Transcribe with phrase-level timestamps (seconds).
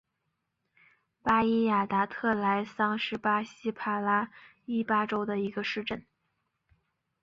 [1.21, 4.31] 巴伊亚达特莱桑是巴西帕拉
[4.65, 6.03] 伊巴州的一个市镇。